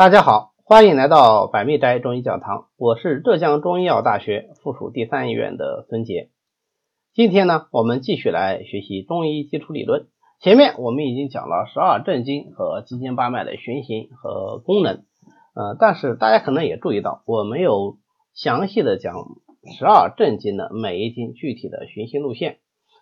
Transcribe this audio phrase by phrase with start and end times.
[0.00, 6.30] 大家好，欢迎来到百密斋中医讲堂，我是浙江中医药大学附属第三医院的孙杰。
[7.12, 10.06] 今天呢，我们继续来学习中医基础理论。
[10.40, 15.04] 前面我们已经讲了十二正经和七经八脉的循行和功能，
[15.54, 17.98] 呃，但是大家可能也注意到，我没有
[18.32, 19.14] 详细的讲
[19.78, 22.60] 十二正经的每一经具体的循行路线。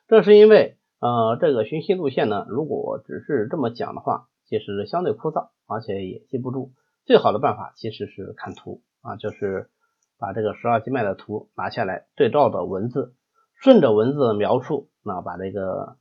[0.08, 6.72] 这是因为，呃，这个循行路线呢，如果只是这么讲的话，其实相对枯燥，而且也记不住。
[7.08, 9.70] 最好的办法其实是看图啊，就是
[10.18, 13.14] 把这个十二经脉的图拿下来，对照的文字，
[13.54, 15.96] 顺着文字的描述，那把这个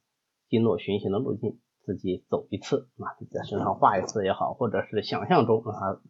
[0.50, 6.02] 经络循行的路径自己走一次啊，在身上画一次也好，或者是想象中让它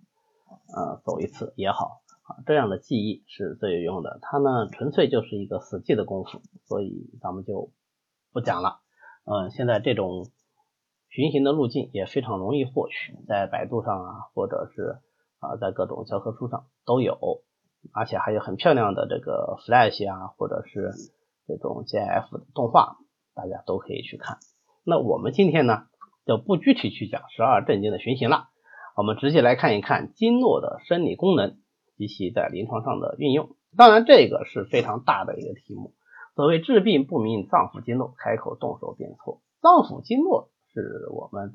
[0.75, 4.17] 呃走一次也好啊，这样的记忆是最有用的。
[4.23, 7.71] 它呢纯粹就是一个死记的功夫，所以咱们就
[8.33, 8.79] 不讲了。
[9.25, 10.25] 嗯，现在这种。
[11.17, 14.99] 循行的路径也非常容易获取，在百度上啊，或者是
[15.39, 17.41] 啊，在各种教科书上都有，
[17.91, 20.91] 而且还有很漂亮的这个 Flash 啊，或者是
[21.47, 22.97] 这种 GIF 动画，
[23.33, 24.37] 大家都可以去看。
[24.85, 25.87] 那我们今天呢，
[26.27, 28.49] 就不具体去讲十二正经的循行了，
[28.95, 31.57] 我们直接来看一看经络的生理功能
[31.97, 33.55] 及其在临床上的运用。
[33.75, 35.95] 当然，这个是非常大的一个题目。
[36.35, 39.41] 所谓治病不明脏腑经络，开口动手便错。
[39.63, 40.51] 脏腑经络。
[40.81, 41.53] 是我们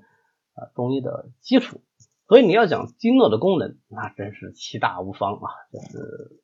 [0.54, 1.80] 啊中医的基础，
[2.26, 6.40] 所以你要讲经络的功能，那真是其大无方啊，就是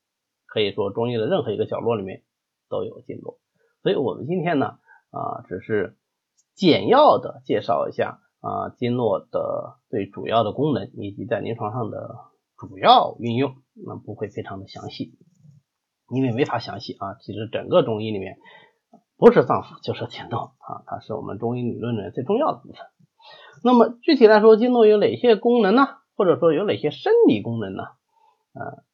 [0.47, 2.23] 可以说中医的任何一个角落里面
[2.69, 3.41] 都有经络。
[3.83, 4.79] 所以我们今天呢
[5.11, 5.97] 啊只是
[6.55, 12.17] 简要的介绍一下啊经络的最主要的功能以及在临床上的
[12.57, 15.19] 主要运用，那不会非常的详细，
[16.15, 17.15] 因为没法详细啊。
[17.21, 18.39] 其实整个中医里面。
[19.19, 22.87] 不是脏腑就是前动啊，它是我们中医理论里面最重要的部分。
[23.65, 25.89] 那么具体来说，经络有哪些功能呢？
[26.17, 27.83] 或者说有哪些生理功能呢？
[28.53, 28.85] 呃，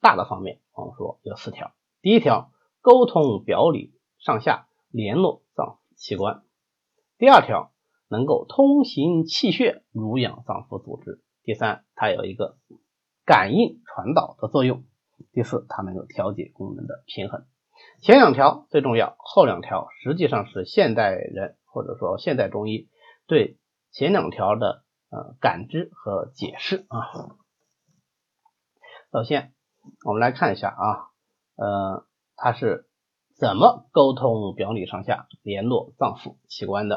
[0.00, 1.72] 大的方面我们说有四条。
[2.00, 6.44] 第一条，沟通表里上下，联络脏腑器官。
[7.18, 7.72] 第二条，
[8.08, 11.22] 能够通行气血，濡养脏腑组织。
[11.42, 12.56] 第三，它有一个
[13.26, 14.84] 感应传导的作用。
[15.32, 17.44] 第四，它能够调节功能的平衡。
[18.02, 22.88] 前两条最重要，后两条实际上是现代人或者说现代中医
[23.26, 23.58] 对
[23.92, 27.36] 前两条的呃感知和解释啊。
[29.12, 29.52] 首先
[30.04, 31.10] 我们来看一下啊，
[31.56, 32.06] 呃，
[32.36, 32.86] 它是。
[33.40, 36.96] 怎么沟通表里上下，联络脏腑器官的？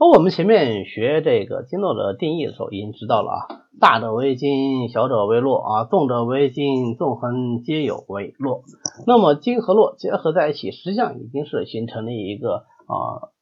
[0.00, 8.62] 而我们前面学这个经络的定义的时候，已经知道了啊，大者为经，小者为络啊，纵者为经，纵横皆有为络。
[9.08, 13.34] 那么经和络结合在一起，实际上已经是形成了一个啊，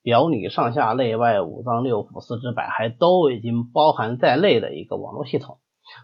[0.00, 5.58] 表里上下内外五脏六腑四肢百骸都已经包含在内的一个网络系统。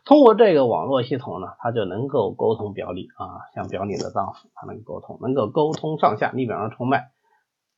[0.05, 6.31] 通过这个网络系统呢，它就能够沟通表里啊，像表里的脏腑，它能沟通，能够沟通上下。
[6.35, 7.07] 你比方说冲脉，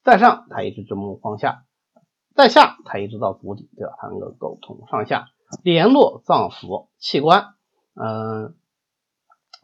[0.03, 1.63] 在上它一直直目方下，
[2.35, 3.93] 在下它一直到足底，对吧？
[4.01, 5.29] 它能够沟通上下，
[5.63, 7.55] 联络脏腑器官。
[7.95, 8.57] 嗯，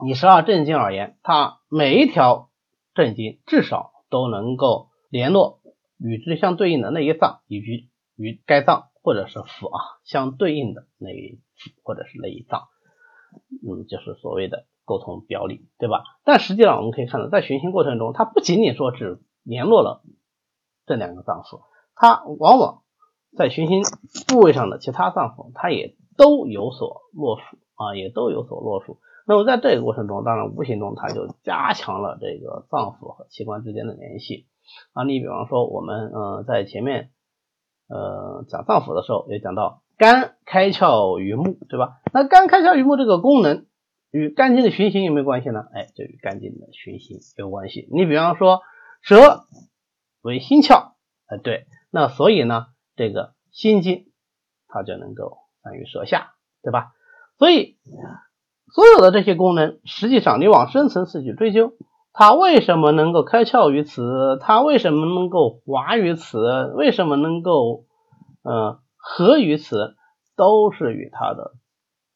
[0.06, 2.50] 以十二正经而言，它每一条
[2.94, 5.60] 正经至少都能够联络
[5.98, 11.40] 与之相对应的那一脏，以及与该脏或者是腑啊相对应的那一腑。
[11.82, 12.68] 或者是那一脏，
[13.66, 16.02] 嗯，就是所谓的沟通表里，对吧？
[16.22, 20.02] 但实际上我们可以看到，在循行过程中，它不仅仅说只联络了
[20.84, 21.62] 这两个脏腑，
[21.94, 22.82] 它往往
[23.36, 23.82] 在循行
[24.28, 28.98] 部位上的其他脏腑，它也都有所络属啊，也都有所络属。
[29.26, 34.46] 那么在这个过程中，当然无形中它就加强了这个脏腑和器官之间的联系
[34.92, 35.04] 啊。
[35.04, 37.10] 你比方说，我们嗯在前面
[37.88, 39.82] 呃讲脏腑的时候，也讲到。
[39.98, 42.02] 肝开窍于目，对吧？
[42.12, 43.64] 那肝开窍于目这个功能
[44.10, 45.64] 与肝经的循行有没有关系呢？
[45.72, 47.88] 哎，就与肝经的循行有关系。
[47.90, 48.60] 你比方说，
[49.00, 49.46] 舌
[50.20, 50.92] 为心窍，
[51.28, 54.06] 哎，对，那所以呢，这个心经
[54.68, 56.92] 它就能够散于舌下，对吧？
[57.38, 57.76] 所以
[58.72, 61.74] 所有的这些功能，实际上你往深层次去追究，
[62.12, 64.38] 它为什么能够开窍于此？
[64.40, 66.72] 它为什么能够滑于此？
[66.74, 67.84] 为什么能够
[68.42, 68.78] 嗯？
[69.08, 69.94] 合于此，
[70.34, 71.52] 都是与它的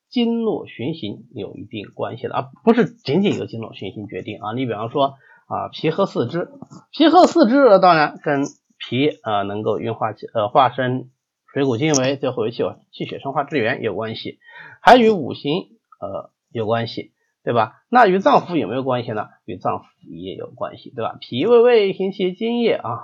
[0.08, 4.52] 经络循行有一定关系的，而不是仅仅由经络循行决定啊。
[4.54, 5.14] 你比方说
[5.46, 6.50] 啊，皮和四肢，
[6.90, 8.42] 皮和四肢当然跟
[8.90, 11.10] 脾啊能够运化气呃化生
[11.52, 14.40] 水谷精微，最后为气气血生化之源有关系，
[14.82, 15.68] 还与五行
[16.00, 17.12] 呃有关系，
[17.44, 17.84] 对吧？
[17.88, 19.28] 那与脏腑有没有关系呢？
[19.44, 21.18] 与脏腑也有关系，对吧？
[21.20, 22.98] 脾胃胃行其津液啊，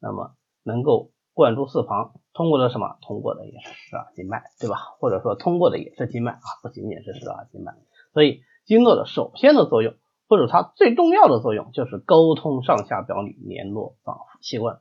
[0.00, 0.34] 那么
[0.64, 2.14] 能够灌注四方。
[2.32, 2.96] 通过的什么？
[3.06, 4.78] 通过的也是十二经脉，对吧？
[4.98, 7.72] 或者说通过的也是经脉啊，不仅仅是十二经脉。
[8.12, 9.94] 所以经络的首先的作用，
[10.28, 14.80] 或者它最重要的作用，就是沟通上下表里，联络脏腑器官。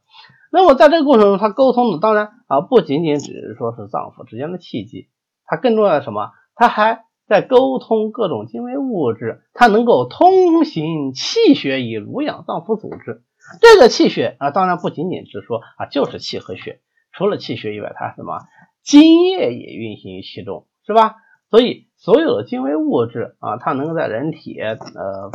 [0.52, 5.10] 那么在这个过程中，它沟通的当然啊，不仅仅只是说是脏腑之间的气机，
[5.46, 6.32] 它更重要的什么？
[6.56, 13.24] 它还在沟通各种精微物质，它能够通行气血以濡养脏腑组织。
[13.60, 16.82] 这个气血啊，当然不仅仅是说啊，就是气和血。
[17.12, 18.40] 除了气血以外，它什么
[18.84, 21.16] 津液也运行于其中，是吧？
[21.50, 25.32] 所以所有的精微物质啊，它能够在人体呃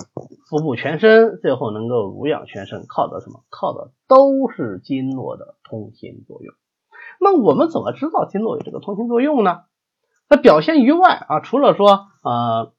[0.50, 3.40] 腹部全身，最后能够濡养全身，靠的什么？
[3.48, 6.54] 靠的都是经络的通行作用。
[7.20, 9.62] 那我们怎么知道经络有这个通行作用呢？
[10.28, 12.74] 它表现于外啊，除了说呃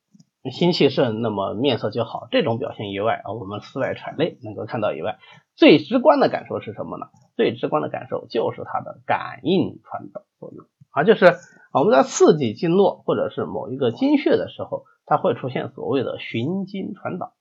[0.51, 5.17] 心气盛，那么面色就好这种表现以外啊，我们四外揣内能够看到以外，
[5.55, 7.07] 最直观的感受是什么呢？
[7.35, 11.33] 最直观的感受就是它的感应传导作用啊，就是
[11.71, 17.33] 我们在刺激经络或者是某一个经穴的时候，它会出现所谓的循经传导。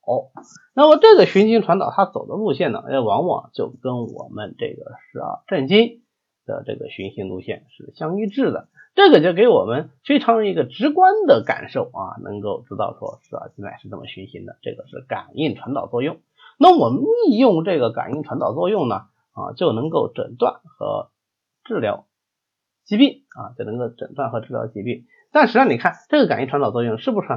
[0.75, 6.01] 那么这个循经传导它走的路线呢，也往往就跟我们这个十二正经
[6.45, 8.67] 的这个循行路线是相一致的。
[8.95, 16.17] 这个就给我们非常一个直观的感受啊，能够知道说十二经脉是这么循行的，这个是感应传导作用。
[16.57, 19.05] 那我们利用这个感应传导作用呢？
[19.31, 21.11] 啊，就能够诊断和
[21.63, 22.07] 治疗
[22.89, 25.05] 疾病啊，就能够诊断和治疗疾病。
[25.31, 27.27] 但实际上，你看这个感应传导作用是不是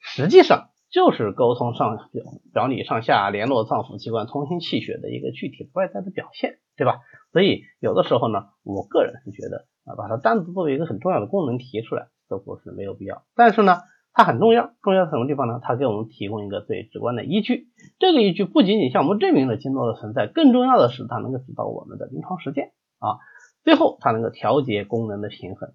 [0.00, 2.24] 实际上就是沟通上表
[2.54, 7.00] 表里上下、联络脏腑器官、通行气血的一个具体外在的表现，对吧？
[7.30, 13.22] 所以有的时候呢，我个人是觉得啊，把它单独作为一个很重要的功能提出来，似乎是没有必要。
[13.36, 13.76] 但是呢，
[14.14, 15.60] 它很重要，重要在什么地方呢？
[15.62, 17.66] 它给我们提供一个最直观的依据。
[17.98, 23.20] 这个依据不仅仅向我们证明了经络的存在，更重要的是它能够指导我们的临床实践啊。
[23.64, 25.72] 最后，它能够调节功能的平衡，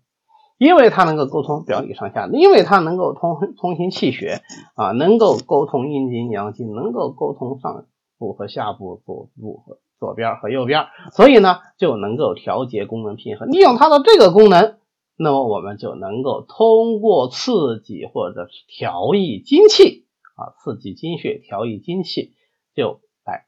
[0.57, 4.41] 因为它能够沟通表里上下，因为它能够通通行气血
[4.75, 7.85] 啊，能够沟通阴经阳经，能够沟通上
[8.17, 13.49] 部和下部、左部和左边和右边，所以呢，就能够调节功能平衡。
[13.51, 14.77] 利用它的这个功能。
[15.19, 20.05] 那么我们就能够通过刺激或者是调益精气
[20.35, 22.35] 啊，刺激精血，调益精气，
[22.75, 23.47] 就来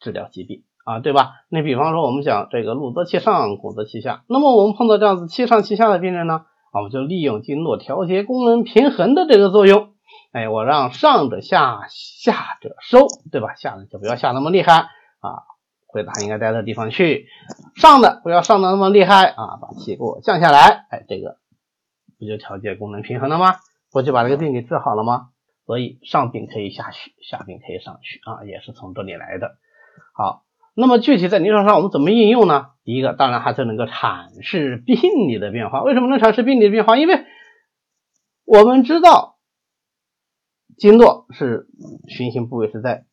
[0.00, 1.32] 治疗疾病啊，对吧？
[1.50, 9.94] 那比方说我们讲这个路则气上，苦则气下，那么我们碰到这样子气上气下的病人呢，我们就利用经络调节功能平衡的这个作用，
[10.32, 13.56] 哎，我让上者下，下者收，对吧？
[13.56, 14.74] 下的就不要下那么厉害
[15.18, 15.42] 啊。
[15.88, 17.26] 回答应该待的地方去，
[17.74, 21.38] 上的不要上的那么厉害啊，把气给我降下来，哎，这个
[22.18, 23.56] 不就调节功能平衡了吗？
[23.90, 25.30] 不就把这个病给治好了吗？
[25.64, 29.56] 所以上病可以下虚，下病可以上虚啊，也是从这里来的。
[30.12, 30.42] 好，
[30.76, 32.66] 那么具体在临床上我们怎么应用呢？
[32.84, 35.82] 第一个当然还是能够阐释病理的变化。
[35.82, 36.98] 为什么能阐释病理的变化？
[36.98, 37.24] 因为
[38.44, 39.38] 我们知道
[40.76, 41.66] 经络是
[42.06, 43.06] 循行部位是在。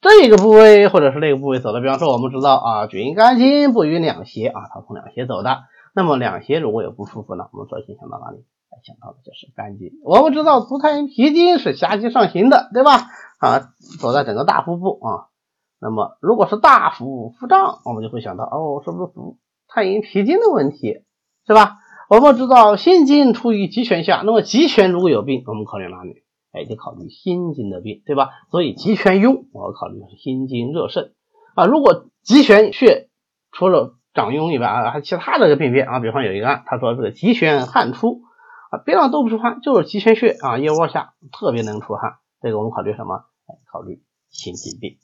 [0.00, 5.62] 这个部位或者是那个部位走的，比方说我们知道啊，厥肝经不与两胁啊，它从两胁走的。
[5.94, 8.44] 那么两胁如果有不舒服呢，我们首先想到哪里？
[8.86, 9.90] 想到的就是肝经。
[10.04, 13.08] 我们知道足太阴脾经是下经上行的，对吧？
[13.40, 15.34] 啊，走在整个大腹部啊。
[15.80, 19.38] 那么如果是大腹腹胀，我们就会想到哦，是不是足
[19.68, 21.04] 太阴脾经的问题，
[21.46, 21.78] 是吧？
[22.10, 26.22] 我们知道心经处于极泉下，那么极泉如果有病，我们考虑哪里？
[26.52, 28.30] 哎，就考虑心经的病，对吧？
[28.50, 31.12] 所以极泉痈，我要考虑的是心经热盛
[31.54, 31.66] 啊。
[31.66, 33.10] 如果极泉穴
[33.52, 38.22] 除了长痈以外啊，还其他的病变啊，比方有一个案，他说这个极泉汗出
[38.70, 43.26] 啊，别上都不出汗，就是极泉穴啊腋窝下特别能出汗，这个我们考虑什么？
[43.46, 44.96] 哎，考虑心经病。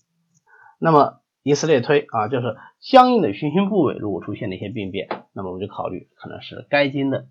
[0.78, 7.26] 那么以此类推啊，就是相应的循行部位如果出现了一些病变，那么我们就考虑可能是该经的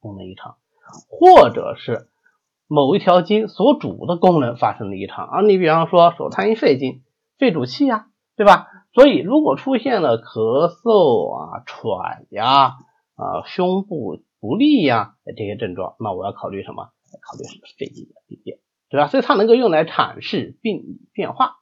[0.00, 0.56] 功能异常，
[1.08, 2.08] 或者是。
[2.68, 7.04] 某一条经所主的功能发生了异常啊，你比方说手太阴肺经，
[7.38, 8.66] 肺主气呀，对吧？
[8.92, 12.74] 所以如果出现了咳嗽啊、喘呀、
[13.14, 16.90] 啊胸部不利呀这些症状，那我要考虑什么？
[17.22, 18.58] 考虑是肺经的病变，
[18.90, 19.06] 对吧？
[19.06, 21.58] 所以它能够用来阐释病理变化。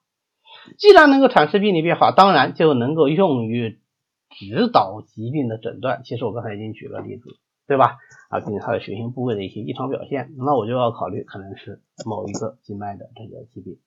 [0.78, 3.78] 既然能够阐释病理变化，当然就能够用于
[4.30, 6.02] 指导疾病的诊断。
[6.04, 7.24] 其实我刚才已经举了例子。
[7.66, 7.96] 对吧？
[8.28, 13.78] 啊，根据它的血行部位的一些异常表现，那我就要考虑可能是某一个经脉的这个疾病。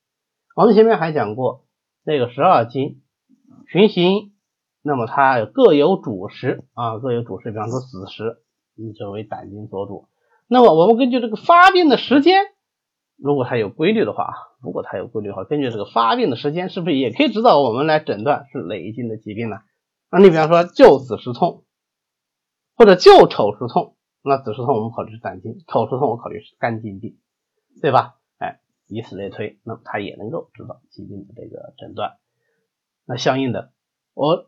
[0.55, 1.67] 我们前面还讲过，
[2.03, 3.03] 那个十二经
[3.67, 4.31] 循行，
[4.81, 7.51] 那么它各有主食啊，各有主食。
[7.51, 8.37] 比方说子时，
[8.75, 10.07] 你作为胆经所主。
[10.47, 12.45] 那么我们根据这个发病的时间，
[13.17, 19.57] 如果它有规律的话，如果它有规律的话，根据这个发病的时间，是不是也可以指导我们来诊断是哪一经的疾病呢？
[20.09, 21.63] 那你比方说就子时痛。
[22.79, 27.17] 或者就丑时痛，那子时痛我们考虑是胆经，丑时痛我考虑是肝经病，
[27.81, 28.17] 对吧？
[28.37, 32.17] 哎，以此类推，那么它也能够指导疾病的这个诊断。
[33.03, 33.71] 那相应的，
[34.13, 34.45] 我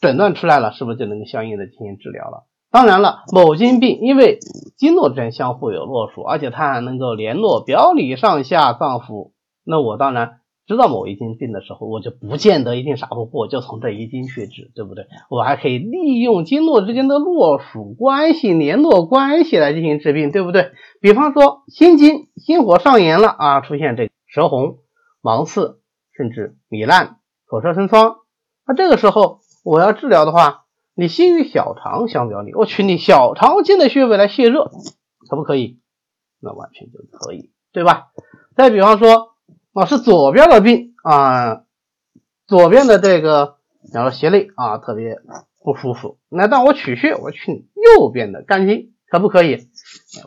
[0.00, 2.46] 诊断出来了，是不是就能够相应的进行治疗了？
[2.74, 4.40] 当然了，某经病因为
[4.76, 9.30] 经络之间相互有络属，而且它还能够联络表里上下脏腑，
[9.64, 15.06] 那我当然知道某一经病的时候，我就不见得一定傻乎乎就从这一经去治，对不对？
[15.30, 20.72] 我还可以利用经络之间的络属关系、联络关系来进行治病，对不对？
[21.00, 24.78] 比方说心经心火上炎了啊，出现这舌红、
[25.22, 25.78] 芒刺，
[26.16, 28.16] 甚至糜烂、口舌生疮，
[28.66, 30.63] 那这个时候我要治疗的话。
[30.96, 34.70] 你心与小肠相表里，我取你小肠经的穴位来泄热，
[35.28, 35.80] 可不可以？
[36.40, 38.12] 那完全就可以，对吧？
[38.54, 39.34] 再比方说，
[39.72, 41.64] 啊是左边的病啊，
[42.46, 45.16] 左边的这个，比方说胁肋啊特别
[45.64, 47.66] 不舒服，那但我取穴，我取
[47.98, 49.66] 右边的肝经，可不可以？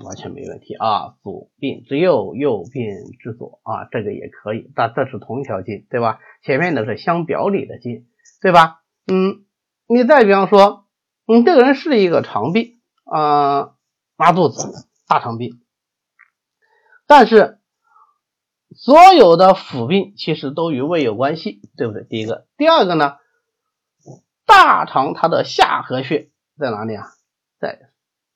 [0.03, 2.83] 完全没问题啊，左病之右，右病
[3.21, 6.19] 之左啊，这个也可以，但这是同一条经，对吧？
[6.43, 8.05] 前面的是相表里的经，
[8.41, 8.81] 对吧？
[9.09, 9.46] 嗯。
[9.87, 10.85] 你再比方说，
[11.25, 13.75] 你这个人是一个肠病啊，
[14.17, 15.61] 拉肚子、大肠病，
[17.05, 17.59] 但是
[18.75, 22.03] 所有的腑病其实都与胃有关系，对不对？
[22.03, 23.15] 第一个，第二个呢，
[24.45, 27.05] 大肠它的下颌穴在哪里啊？
[27.59, 27.89] 在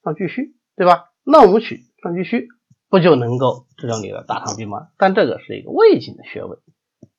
[0.04, 1.12] 上巨虚，对吧？
[1.24, 2.48] 那我们取上巨虚，
[2.90, 4.88] 不就能够治疗你的大肠病吗？
[4.98, 6.58] 但这个是一个胃经的穴位，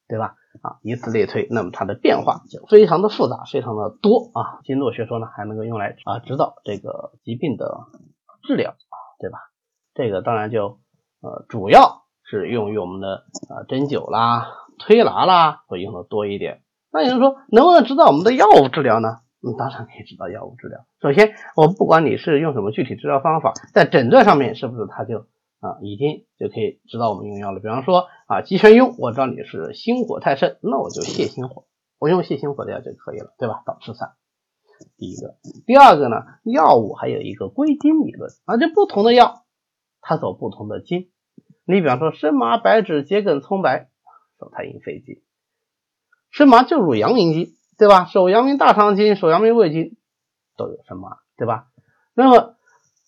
[0.09, 0.37] 对吧？
[0.61, 4.61] 啊，以此类推，那么它的变化就非常的复杂，非常的多啊。
[4.64, 7.87] 经络学说呢，还能够用来啊指导这个疾病的
[8.47, 8.75] 治疗，
[9.18, 9.38] 对吧？
[9.94, 10.78] 这个当然就
[11.23, 16.62] 呃主要是用于我们的啊针灸啦、推拿啦会用的多一点。
[16.92, 19.18] 那有人说，能不能指导我们的药物治疗呢？
[19.44, 20.80] 嗯，当然可以指导药物治疗。
[21.00, 25.26] 首先，我不管你是用什么具体治疗方法，在诊断上面是不是它就。
[25.62, 27.61] 啊，已经就可以知道我们用药了。
[27.61, 31.66] 比方说啊，鸡眩晕，我知道你是心火太盛，那我就泻心火，
[32.00, 33.62] 我用泻心火的药就可以了，对吧？
[33.64, 34.14] 导赤散。
[34.99, 39.45] 第一个，第二个呢，药物还有一个归经理论啊，这不同的药
[40.00, 41.11] 它走不同的经。
[41.64, 43.88] 你比方说生麻、白芷、桔梗、葱白，
[44.40, 45.23] 手太阴肺经；
[46.33, 48.07] 生麻就入阳明经，对吧？
[48.07, 49.97] 手阳明大肠经、手阳明胃经
[50.57, 51.69] 都有生麻，对吧？
[52.14, 52.57] 那么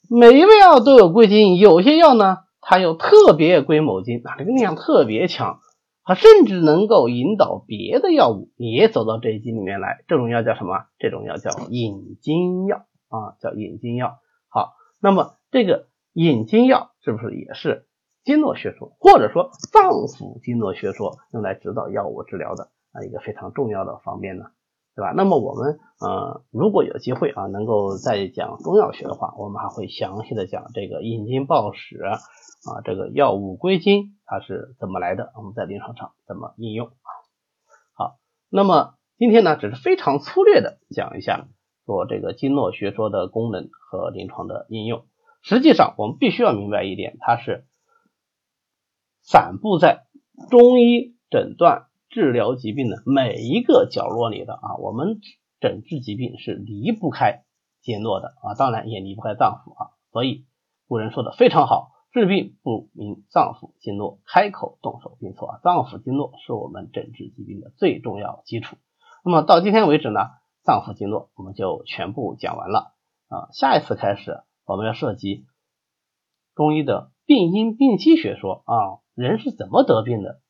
[0.08, 2.43] 每一味药都有归经，有些药呢。
[2.66, 5.61] 它又特别归某经啊，这个力量特别强，
[6.02, 10.02] 它甚至能够引导别的药物也走到这一经里面来。
[10.09, 10.87] 这种药叫什么？
[10.99, 14.18] 这种药叫引经药啊，叫引经药。
[14.49, 17.87] 好，那么这个引经药是不是也是
[18.25, 24.47] 经络学说，或者说脏腑经络学说用来指导药物治疗的啊一个非常重要的方面呢？
[24.96, 25.12] 对吧？
[25.16, 31.98] 那么我们呃，如果有机会啊，能够再讲中药学的话，我们还会详细的讲这个引经报史。
[32.66, 35.32] 啊，这个药物归经它是怎么来的？
[35.36, 37.10] 我们在临床上怎么应用啊？
[37.92, 38.16] 好，
[38.48, 41.46] 那么今天呢，只是非常粗略的讲一下
[41.84, 45.04] 说这个经络学说的功能和临床的应用。
[45.42, 47.66] 实际上，我们必须要明白一点，它是
[49.20, 50.06] 散布在
[50.48, 54.76] 中医诊断治疗疾病的每一个角落里的啊。
[54.78, 55.18] 我们
[55.59, 57.42] 诊治疾病是离不开
[57.83, 59.90] 经络的啊，当然也离不开脏腑啊。
[60.12, 60.47] 所以
[60.87, 61.90] 古人说的非常好。
[62.12, 65.59] 治病不明脏腑经络，开口动手并错啊！
[65.64, 68.76] 脏腑经络是我们诊治疾病的最重要基础。
[69.25, 70.21] 那么到今天为止呢，
[70.62, 72.94] 脏腑经络我们就全部讲完了
[73.26, 73.49] 啊。
[73.50, 75.44] 下一次开始我们要涉及
[76.54, 80.40] 中医的病因病机学说啊，人是怎么得病的？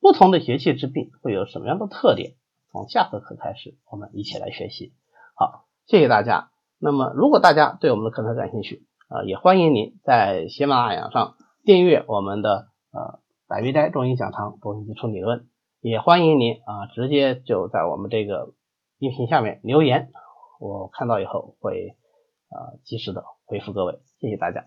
[0.00, 2.32] 不同的邪气之病会有什么样的特点？
[2.72, 4.94] 从下次课开始，我们一起来学习。
[5.34, 6.50] 好，谢谢大家。
[6.78, 15.48] 那么如果大家对我们的课程感兴趣，啊，也欢迎您在喜马拉雅上订阅我们的呃百味斋中医讲堂中医基础理论，
[15.80, 18.54] 也欢迎您啊直接就在我们这个
[18.98, 20.10] 音频下面留言，
[20.60, 21.96] 我看到以后会
[22.48, 24.64] 啊及时的回复各位，谢谢大家。